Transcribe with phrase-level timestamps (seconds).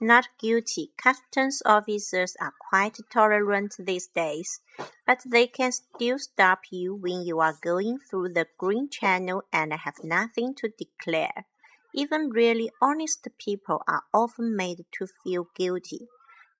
[0.00, 0.92] Not guilty.
[0.98, 4.60] Customs officers are quite tolerant these days,
[5.06, 9.72] but they can still stop you when you are going through the Green Channel and
[9.72, 11.46] have nothing to declare.
[11.94, 16.08] Even really honest people are often made to feel guilty.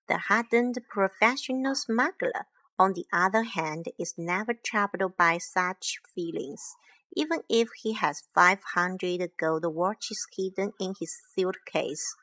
[0.08, 2.46] The hardened professional smuggler,
[2.78, 6.76] on the other hand, is never troubled by such feelings,
[7.14, 12.16] even if he has five hundred gold watches hidden in his suitcase.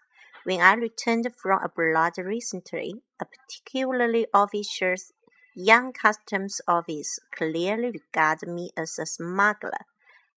[0.46, 5.13] When I returned from abroad recently, a particularly officious
[5.55, 9.86] young customs officer clearly regarded me as a smuggler.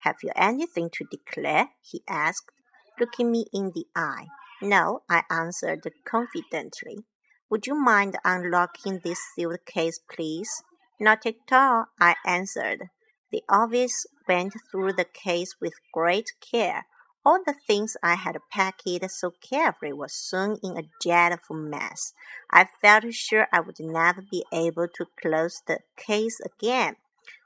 [0.01, 1.71] Have you anything to declare?
[1.83, 2.53] he asked,
[3.01, 4.29] looking me in the eye.
[4.63, 7.05] No, I answered confidently.
[7.51, 10.63] Would you mind unlocking this suitcase, please?
[11.01, 12.91] Not at all, I answered.
[13.33, 16.87] The officer went through the case with great care
[17.27, 22.13] all the things I had packed so carefully were soon in a dreadful mess.
[22.53, 26.95] I felt sure I would never be able to close the case again.